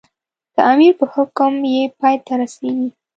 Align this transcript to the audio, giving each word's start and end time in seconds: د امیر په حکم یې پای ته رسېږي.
د 0.55 0.57
امیر 0.73 0.93
په 0.99 1.05
حکم 1.13 1.53
یې 1.73 1.83
پای 1.99 2.15
ته 2.25 2.33
رسېږي. 2.39 2.87